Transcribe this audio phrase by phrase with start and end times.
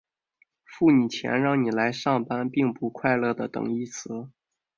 [0.65, 4.31] 付你钱让你来上班并不快乐的等义词。